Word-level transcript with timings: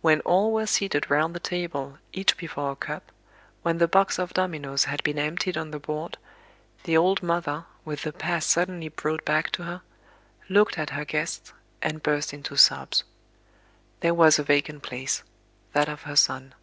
When 0.00 0.20
all 0.20 0.52
were 0.52 0.66
seated 0.68 1.10
round 1.10 1.34
the 1.34 1.40
table, 1.40 1.98
each 2.12 2.36
before 2.36 2.70
a 2.70 2.76
cup, 2.76 3.10
when 3.64 3.78
the 3.78 3.88
box 3.88 4.16
of 4.16 4.32
dominoes 4.32 4.84
had 4.84 5.02
been 5.02 5.18
emptied 5.18 5.56
on 5.58 5.72
the 5.72 5.80
board, 5.80 6.18
the 6.84 6.96
old 6.96 7.20
mother, 7.20 7.64
with 7.84 8.04
the 8.04 8.12
past 8.12 8.48
suddenly 8.48 8.88
brought 8.90 9.24
back 9.24 9.50
to 9.50 9.64
her, 9.64 9.82
looked 10.48 10.78
at 10.78 10.90
her 10.90 11.04
guests, 11.04 11.52
and 11.82 12.00
burst 12.04 12.32
into 12.32 12.56
sobs. 12.56 13.02
There 13.98 14.14
was 14.14 14.38
a 14.38 14.44
vacant 14.44 14.84
place, 14.84 15.24
that 15.72 15.88
of 15.88 16.02
her 16.02 16.14
son. 16.14 16.54